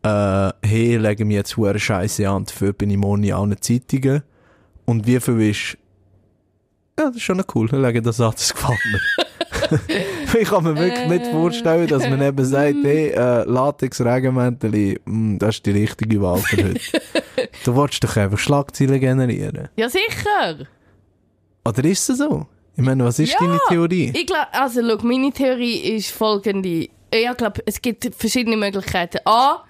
[0.02, 4.22] äh, hey, legen wir jetzt hure Scheiße an, dafür bin ich morgen in allen Zeitungen.
[4.84, 5.78] Und wie viel ist,
[6.98, 9.00] ja, das ist schon cool, ich lege das an, das gefällt mir.
[10.40, 15.56] ich kann mir wirklich nicht vorstellen, dass man eben sagt, hey, äh, Latex-Regenmäntel, mm, das
[15.56, 16.80] ist die richtige Wahl für heute.
[17.64, 19.68] du willst doch einfach Schlagzeilen generieren.
[19.76, 20.66] Ja, sicher.
[21.64, 22.46] Oder ist es so?
[22.76, 24.12] Ich meine, was ist Ja, deine Theorie?
[24.14, 26.88] Ich glaube, also, schau, meine Theorie ist folgende.
[27.14, 29.18] Ich glaube, es gibt verschiedene Möglichkeiten.
[29.26, 29.64] A,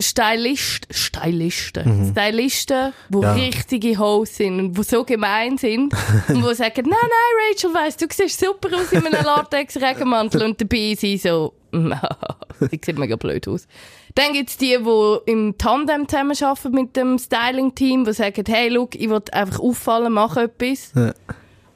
[0.00, 2.12] Stylist, Stylisten.
[2.12, 3.22] Stylisten, die Mhm.
[3.22, 3.32] Ja.
[3.32, 5.92] richtige Hoes sind und die so gemein sind
[6.28, 10.60] und die sagen, nein, nein, Rachel weiss, du siehst super aus in einem Latex-Regenmantel und
[10.60, 13.66] dabei sind so, sie sieht mega blöd aus.
[14.14, 19.10] Dann gibt's die, die im Tandem zusammenarbeiten mit dem Styling-Team, die sagen, hey, look, ich
[19.10, 20.92] will einfach auffallen, mach etwas.
[20.94, 21.12] Ja.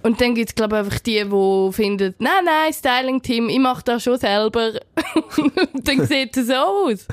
[0.04, 4.02] Und dann gibt's glaube ich, einfach die, die finden, nein, nein, Styling-Team, ich mache das
[4.04, 4.72] schon selber.
[5.36, 7.06] Und dann sieht es so aus.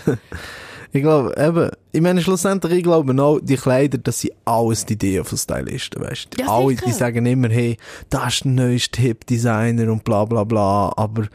[0.92, 4.94] Ich glaube, eben, ich meine, schlussendlich, ich glaube auch, die Kleider, das sind alles die
[4.94, 6.42] Ideen von Stylisten, weißt du?
[6.42, 6.86] Ja, Alle, sicher.
[6.88, 7.78] die sagen immer, hey,
[8.10, 11.28] das ist der neueste Hip-Designer und bla bla bla, aber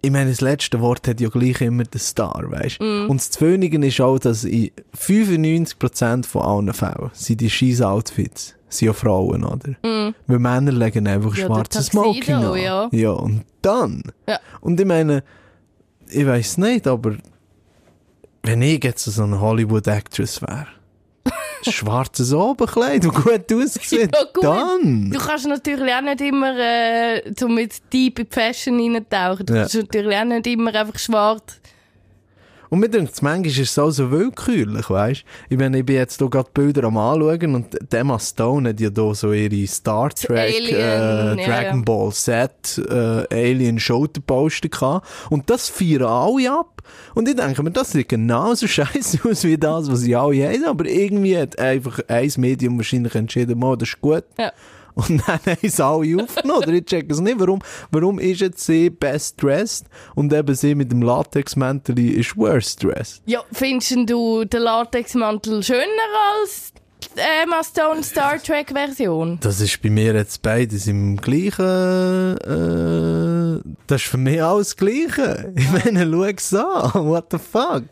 [0.00, 2.84] ich meine, das letzte Wort hat ja gleich immer der Star, weißt du?
[2.84, 3.10] Mm.
[3.10, 8.54] Und das Zwönige ist auch, dass in 95% von allen Fällen sind die scheiß Outfits,
[8.68, 9.74] sind ja Frauen, oder?
[10.26, 11.40] Weil Männer legen einfach Mm.
[11.40, 12.56] Ja, Tuxedo, Smoking an.
[12.58, 12.88] ja.
[12.92, 14.02] ja, und dann?
[14.28, 14.38] Ja.
[14.60, 15.24] Und ich meine,
[16.08, 17.16] ich weiß nicht, aber
[18.48, 20.66] wenn ich jetzt so eine Hollywood-Actress wäre,
[21.68, 24.44] schwarzes Oberkleid und gut aussieht, Ja, gut.
[24.44, 25.10] dann.
[25.10, 29.44] Du kannst natürlich auch nicht immer äh, so mit deep in die Fashion reintauchen.
[29.46, 29.60] Du Ja.
[29.60, 31.60] kannst natürlich auch nicht immer einfach schwarz.
[32.70, 36.18] Und mir denkt, manchmal ist es auch so willkürlich, weißt Ich meine, ich bin jetzt
[36.18, 40.54] hier gerade Bilder am anschauen und Emma Stone hat ja da so ihre Star Trek,
[40.54, 41.84] Alien, äh, Dragon ja.
[41.84, 42.50] Ball Z,
[42.88, 45.06] äh, Alien Schulterposter gehabt.
[45.30, 46.82] Und das feiern alle ab.
[47.14, 50.64] Und ich denke mir, das sieht genauso scheiße aus wie das, was sie alle haben.
[50.64, 54.24] Aber irgendwie hat einfach ein Medium wahrscheinlich entschieden, mal, das ist gut.
[54.38, 54.52] Ja.
[54.98, 56.62] Und dann haben sie alle aufgenommen.
[56.62, 57.38] Oder ich check es nicht.
[57.38, 62.82] Warum, warum ist jetzt sie best dressed und eben sie mit dem Latexmäntel ist worst
[62.82, 63.22] dressed?
[63.26, 65.84] Ja, findest du den Latexmantel schöner
[66.40, 66.72] als
[67.14, 69.38] die Emma Stone Star Trek Version?
[69.40, 74.76] Das ist bei mir jetzt beides im gleichen, äh, das ist für mich alles das
[74.76, 75.52] Gleiche.
[75.54, 77.06] Ich meine, schau es an.
[77.06, 77.84] What the fuck?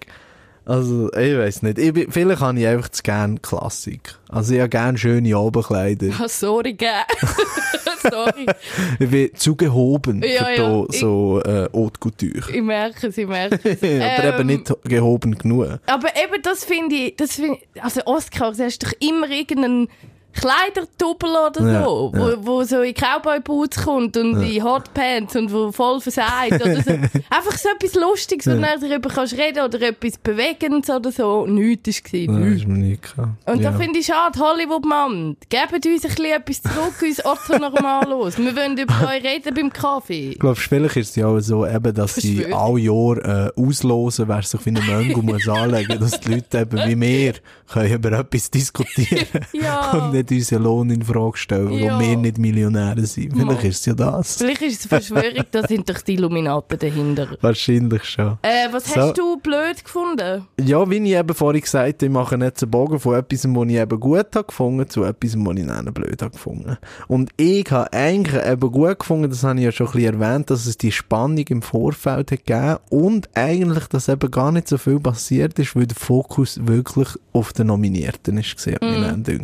[0.67, 1.79] Also, ich weiß nicht.
[1.79, 4.17] Ich bin, vielleicht habe ich einfach zu gern Klassik.
[4.29, 6.09] Also, ich habe gern schöne Oberkleider.
[6.21, 6.91] Ah, sorry, gell?
[8.11, 8.47] sorry.
[8.99, 10.57] Ich bin zu gehoben Ja, für ja.
[10.57, 12.51] da Ich- so, äh, Haute Couture.
[12.53, 13.79] Ich merke es, ich merke es.
[13.83, 15.79] Oder eben Ähm, nicht gehoben genug.
[15.87, 19.89] Aber eben, das finde ich, das find also Oscar, du hast doch immer irgendeinen
[20.37, 22.21] Kleidertubbel oder Ja, so, ja.
[22.21, 26.91] Wo, wo so in Cowboy-Boots kommt und in Hotpants und wo voll versagt oder so.
[27.31, 31.47] Einfach so etwas Lustiges, wo du dann darüber kannst reden oder etwas Bewegendes oder so.
[31.47, 32.21] Nichts war.
[32.21, 32.63] Ja, nichts.
[32.63, 33.29] ist mir gehabt.
[33.47, 33.71] Und ja.
[33.71, 38.39] da finde ich schade, Hollywood-Mann, gebt uns ein bisschen etwas zurück, uns orthonormal los.
[38.39, 40.31] Wir wollen über euch reden beim Kaffee.
[40.31, 44.29] Ich glaube, vielleicht ist es ja auch so, eben, dass sie alle Jahre äh, auslosen,
[44.29, 47.35] wer sich wie ein Mönch muss anlegen dass die Leute eben wie wir
[47.73, 50.11] können über etwas diskutieren Ja.
[50.31, 51.97] Nicht unseren Lohn in Frage stellen, Ja.
[51.97, 53.37] wo wir nicht Millionäre sind.
[53.37, 54.37] Vielleicht ist es ja das.
[54.37, 57.29] Vielleicht ist es eine Verschwörung, da sind doch die Illuminaten dahinter.
[57.41, 58.39] Wahrscheinlich schon.
[58.43, 59.01] Äh, was So.
[59.01, 60.47] hast du blöd gefunden?
[60.61, 63.69] Ja, wie ich eben vorhin gesagt habe, ich mache jetzt einen Bogen von etwas, was
[63.69, 66.77] ich eben gut habe gefunden, zu etwas, was ich dann blöd habe gefunden.
[67.09, 70.51] Und ich habe eigentlich eben gut gefunden, das habe ich ja schon ein bisschen erwähnt,
[70.51, 74.79] dass es die Spannung im Vorfeld hat gegeben und eigentlich, dass eben gar nicht so
[74.79, 78.87] viel passiert ist, weil der Fokus wirklich auf den Nominierten ist gesehen, mm.
[78.87, 79.35] mir der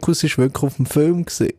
[0.00, 1.52] Fokus ist wirklich auf dem Film gesehen.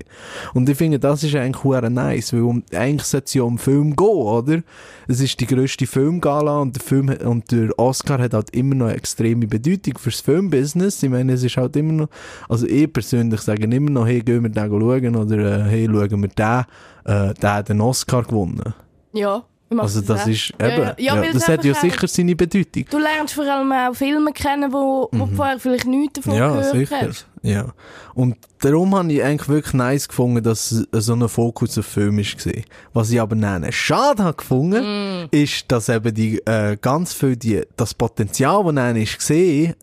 [0.54, 3.96] Und ich finde, das ist eigentlich hure nice, weil eigentlich sollte es ja um Film
[3.96, 4.64] gehen, oder?
[5.08, 8.90] Es ist die grösste Filmgala und der Film und der Oscar hat halt immer noch
[8.90, 11.04] extreme Bedeutung fürs Filmbusiness.
[11.04, 12.10] Ich meine, es ist halt immer noch,
[12.50, 16.22] also ich persönlich sage immer noch, hey, gehen wir den schauen oder äh, hey, schauen
[16.22, 16.66] wir den,
[17.06, 18.74] äh, der hat den Oscar gewonnen.
[19.14, 19.44] Ja.
[19.80, 20.28] Also das auch.
[20.28, 20.96] ist Ja, eben, ja.
[20.98, 22.86] ja, Ja, das hat ja sicher seine Bedeutung.
[22.90, 26.40] Du lernst vor allem auch Filme kennen, wo, wo du vorher vielleicht nichts davon Mhm.
[26.40, 27.08] Ja, gehört sicher.
[27.08, 27.28] hast.
[27.44, 27.74] Ja.
[28.14, 32.38] Und darum habe ich eigentlich wirklich nice gefunden, dass so ein Fokus auf Film ist
[32.38, 32.66] gewesen.
[32.94, 37.62] Was ich aber dann schade habe gefunden, ist, dass eben die, äh, ganz viel die,
[37.78, 39.74] das Potenzial, das dann ist gesehen,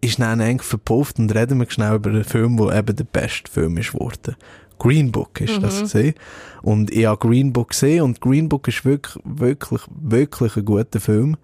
[0.00, 3.50] ist dann eigentlich verpufft und reden wir schnell über den Film, der eben der beste
[3.50, 4.36] Film ist geworden.
[4.84, 6.14] Green Book ist das gesehen.
[6.60, 11.00] Und ich habe Green Book gesehen und Green Book ist wirklich, wirklich, wirklich ein guter
[11.00, 11.38] Film.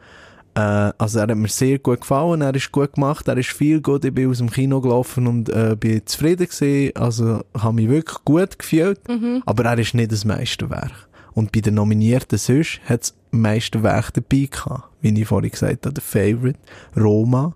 [0.55, 3.81] Äh, also er hat mir sehr gut gefallen, er ist gut gemacht, er ist viel
[3.81, 7.89] gut, ich bin aus dem Kino gelaufen und äh, bin zufrieden gewesen, also habe mich
[7.89, 9.01] wirklich gut gefühlt,
[9.47, 11.09] aber er ist nicht das Meisterwerk.
[11.33, 15.95] Und bei den Nominierten sonst hat es Meisterwerk dabei gehabt, wie ich vorhin gesagt habe,
[15.95, 16.59] der Favorite,
[16.95, 17.55] Roma,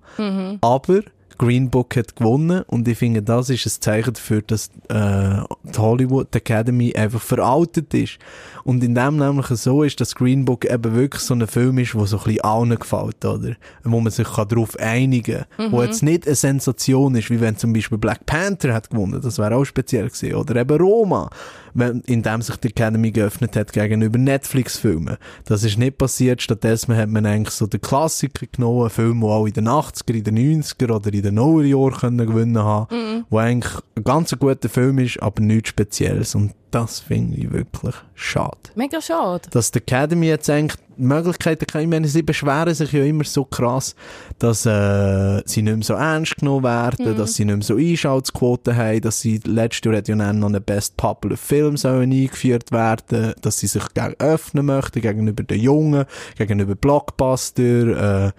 [0.62, 1.03] aber
[1.38, 5.79] Green Book hat gewonnen und ich finde, das ist ein Zeichen dafür, dass äh, die
[5.79, 8.18] Hollywood Academy einfach veraltet ist.
[8.64, 11.94] Und in dem nämlich so ist, dass Green Book eben wirklich so ein Film ist,
[11.94, 13.57] wo so ein bisschen allen gefällt, oder?
[13.83, 15.73] Wo man sich kann darauf einigen kann.
[15.73, 19.38] Wo jetzt nicht eine Sensation ist, wie wenn zum Beispiel Black Panther hat gewonnen, das
[19.38, 20.35] wäre auch speziell gewesen.
[20.35, 21.29] Oder eben Roma,
[21.75, 25.16] wenn, in dem sich die Academy geöffnet hat gegenüber Netflix-Filmen.
[25.44, 29.31] Das ist nicht passiert, stattdessen hat man eigentlich so den Klassiker genommen, einen Film, der
[29.31, 33.24] auch in den 80er, in den 90er oder in den neuen Jahren können gewinnen haben,
[33.30, 36.34] wo eigentlich ein ganz guter Film ist, aber nichts Spezielles.
[36.34, 38.58] Und das finde ich wirklich schade.
[38.74, 39.48] Mega schade.
[39.50, 43.44] Dass die Academy jetzt eigentlich Möglichkeiten kann, ich meine, sie beschweren sich ja immer so
[43.44, 43.94] krass,
[44.38, 48.76] dass äh, sie nicht mehr so ernst genommen werden, dass sie nicht mehr so Einschaltquoten
[48.76, 53.58] haben, dass sie letztes Jahr ja noch einen Best Popular Film sollen eingeführt werden, dass
[53.58, 56.04] sie sich gegen öffnen möchten, gegenüber den Jungen,
[56.37, 58.32] gegenüber Blockbuster, äh,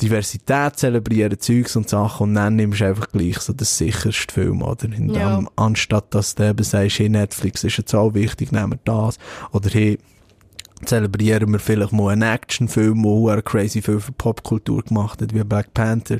[0.00, 4.62] Diversität zelebrieren, Zeugs und Sachen und dann nimmst du einfach gleich so das sicherste Film,
[4.62, 4.88] oder?
[4.88, 5.42] Dem, Ja.
[5.56, 9.18] Anstatt dass du eben sagst, hey, Netflix ist jetzt auch wichtig, nehmen wir das.
[9.52, 9.98] Oder hey,
[10.84, 15.44] zelebrieren wir vielleicht mal einen Actionfilm, der einen crazy viel für Popkultur gemacht hat, wie
[15.44, 16.18] Black Panther.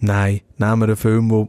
[0.00, 1.48] Nein, nehmen wir einen Film, der,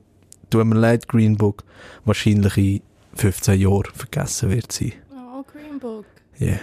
[0.49, 1.63] tut mir leid, Green Book,
[2.05, 2.81] wahrscheinlich in
[3.15, 4.93] 15 Jahren vergessen wird sein.
[5.11, 6.05] Oh, Green Book.
[6.39, 6.59] Yeah.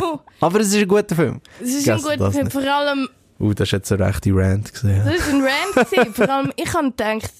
[0.00, 1.40] Oh, Aber es ist ein guter Film.
[1.60, 2.44] es ist ein guter Film.
[2.44, 2.52] nicht.
[2.52, 5.02] Vor allem, Uh, das ist jetzt eine rechte Rant gesehen.
[5.04, 5.90] das war ein Rant.
[5.90, 6.14] gewesen.
[6.14, 7.30] Vor allem, ich habe gedacht,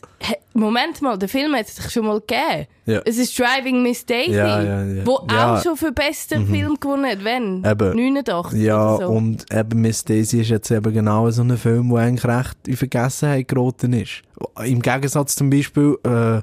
[0.54, 2.66] Moment mal, der Film hat es sich schon mal gegeben.
[2.86, 3.00] Ja.
[3.04, 5.06] Es ist Driving Miss Daisy, Ja, ja, ja.
[5.06, 5.34] wo Ja.
[5.34, 5.38] Mhm.
[5.58, 7.22] auch schon für besten Film gewonnen hat.
[7.24, 7.64] Wenn?
[7.64, 7.96] Eben.
[8.14, 9.06] 89 Ja, so.
[9.08, 12.76] und eben Miss Daisy ist jetzt eben genau so ein Film, der eigentlich recht in
[12.76, 14.22] Vergessenheit geraten ist.
[14.64, 16.40] Im Gegensatz zum Beispiel äh,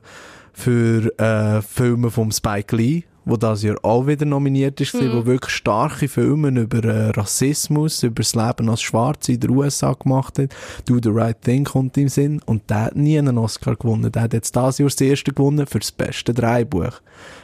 [0.54, 5.14] für äh, Filme von Spike Lee, wo das Jahr auch wieder nominiert ist, mhm.
[5.14, 9.94] wo wirklich starke Filme über äh, Rassismus, über das Leben als Schwarze in den USA
[9.94, 10.50] gemacht hat.
[10.86, 12.42] Do the Right Thing kommt im Sinn.
[12.46, 14.12] Und der hat nie einen Oscar gewonnen.
[14.12, 17.02] Der hat jetzt das Jahr das erste gewonnen für das beste Dreibuch.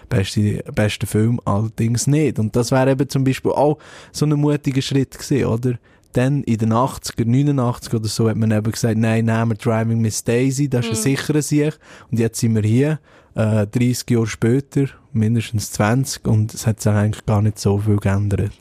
[0.10, 2.40] Beste, beste Film allerdings nicht.
[2.40, 3.78] Und das wäre eben zum Beispiel auch
[4.12, 5.80] so ein mutiger Schritt gewesen, oder?
[6.14, 10.02] Dann in den 80er, 89 oder so hat man eben gesagt, nein, nehmen wir Driving
[10.02, 11.78] Miss Daisy, das ist ein sicherer Sieg.
[12.10, 13.00] Und jetzt sind wir hier,
[13.40, 17.98] äh, 30 Jahre später, mindestens 20, und es hat sich eigentlich gar nicht so viel
[17.98, 18.52] geändert.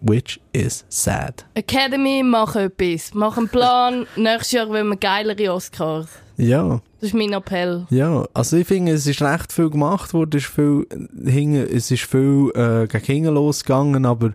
[0.00, 1.44] Which is sad.
[1.54, 3.14] Academy, mach etwas.
[3.14, 4.06] Mach einen Plan.
[4.16, 6.08] Nächstes Jahr wollen wir geilere Oscars.
[6.36, 7.86] Ja, Das ist mein Appell.
[7.90, 8.24] ja.
[8.34, 10.86] Also ich finde, es ist recht viel gemacht worden, es ist viel,
[11.24, 14.32] hinge, es ist viel äh, gegen hinten losgegangen, aber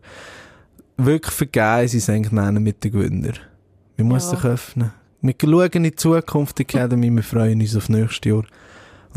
[0.95, 3.33] wirklich vergeben sie es eigentlich mit den Gewinner.
[3.97, 4.35] Wir müssen Ja.
[4.37, 4.91] sich öffnen.
[5.21, 8.43] Wir schauen in die Zukunft, Academy, wir freuen uns auf nächstes Jahr.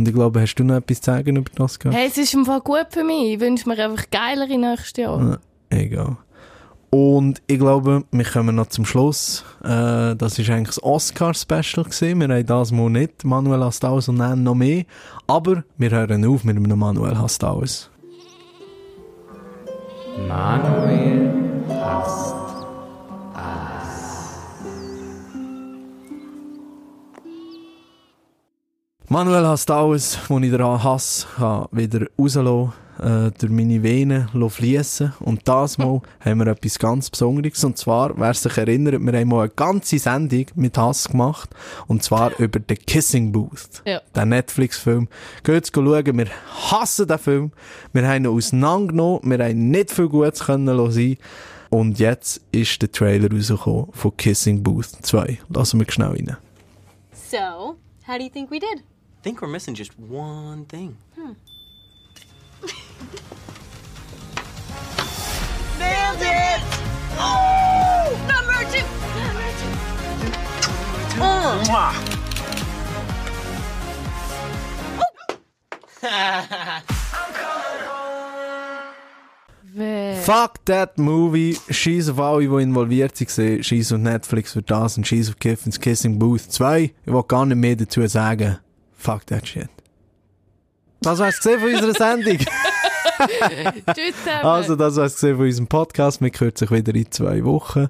[0.01, 1.95] Und ich glaube, hast du noch etwas zu sagen über das gehabt?
[1.95, 3.35] Hey, es ist im Fall gut für mich.
[3.35, 5.21] Ich wünsche mir einfach geilere nächstes Jahr.
[5.21, 6.17] Ja, egal.
[6.89, 9.45] Und ich glaube, wir kommen noch zum Schluss.
[9.63, 12.19] Äh, das ist eigentlich das Oscar-Special gewesen.
[12.19, 14.85] Wir haben das mal nicht Manuel hasst alles und nennen noch mehr.
[15.27, 17.91] Aber wir hören auf mit einem Manuel hasst alles.
[20.27, 21.31] Manuel
[21.69, 22.40] hasst
[29.13, 35.15] Manuel hasst alles, was ich daran hasse, kann wieder rauslassen, äh, durch meine Venen fließen.
[35.19, 37.65] Und das Mal haben wir etwas ganz Besonderes.
[37.65, 41.51] Und zwar, wer sich erinnert, wir haben mal eine ganze Sendung mit Hass gemacht.
[41.89, 43.83] Und zwar über The Kissing Booth.
[43.85, 44.01] Ja.
[44.15, 45.09] Den Netflix-Film.
[45.43, 46.29] Geht schauen, wir
[46.71, 47.51] hassen den Film.
[47.93, 49.23] Wir haben ihn auseinandergenommen.
[49.25, 51.17] Wir haben nicht viel Gutes können hören.
[51.69, 55.41] Und jetzt ist der Trailer rausgekommen von Kissing Booth 2.
[55.49, 56.37] Lassen wir schnell rein.
[57.13, 57.75] So,
[58.07, 58.85] how do you think we did?
[59.21, 60.97] I think we're missing just one thing.
[65.79, 66.63] Nailed it!
[67.19, 68.17] Oh!
[68.27, 68.81] Number two!
[69.21, 69.69] Number two!
[79.75, 80.17] Wer?
[80.23, 81.59] Fuck that movie.
[81.69, 83.63] Scheiß auf alle, die involviert waren.
[83.63, 86.85] Scheiß auf Netflix für das und scheiß auf Kiffins Kissing Booth 2.
[86.85, 88.61] Ich will gar nicht mehr dazu sagen.
[89.01, 89.69] Fuck that shit.
[91.01, 92.37] Das war's gesehen von unserer Sendung.
[93.97, 94.45] Tschüss zusammen.
[94.45, 96.21] Also, das war's gesehen von unserem Podcast.
[96.21, 97.89] Wir hören sich wieder in zwei Wochen.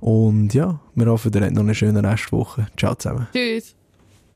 [0.00, 2.68] Und ja, wir hoffen, ihr habt noch eine schöne Restwoche.
[2.76, 3.26] Ciao zusammen.
[3.32, 3.74] Tschüss.